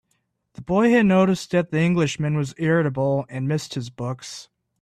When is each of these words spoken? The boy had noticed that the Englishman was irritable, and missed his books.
The 0.53 0.63
boy 0.63 0.89
had 0.89 1.05
noticed 1.05 1.51
that 1.51 1.69
the 1.69 1.79
Englishman 1.79 2.35
was 2.35 2.55
irritable, 2.57 3.27
and 3.29 3.47
missed 3.47 3.75
his 3.75 3.91
books. 3.91 4.49